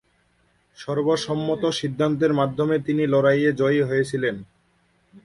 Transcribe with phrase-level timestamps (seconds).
[0.77, 4.35] সর্বসম্মত সিদ্ধান্তের মাধ্যমে তিনি লড়াইয়ে জয়ী হয়েছিলেন।